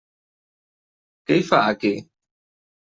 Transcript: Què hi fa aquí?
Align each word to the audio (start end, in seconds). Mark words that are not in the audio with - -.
Què 1.29 1.39
hi 1.43 1.47
fa 1.53 1.61
aquí? 1.77 1.95